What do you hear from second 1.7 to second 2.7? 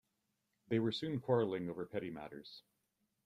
petty matters.